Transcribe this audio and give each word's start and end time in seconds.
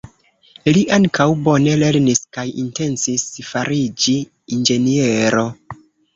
Li 0.77 0.79
ankaŭ 0.95 1.27
bone 1.47 1.75
lernis 1.81 2.21
kaj 2.39 2.47
intencis 2.65 3.27
fariĝi 3.51 4.19
inĝeniero. 4.59 5.47